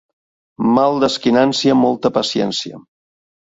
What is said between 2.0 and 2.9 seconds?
paciència.